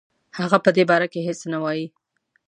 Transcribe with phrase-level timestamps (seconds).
[0.39, 1.85] هغه په دې باره کې هیڅ نه وايي.